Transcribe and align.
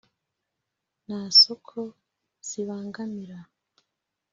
nta 1.05 1.21
soko 1.41 1.79
zibangamira 2.47 3.37